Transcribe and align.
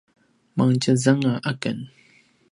mangtjezanga 0.55 1.33
aken 1.51 1.77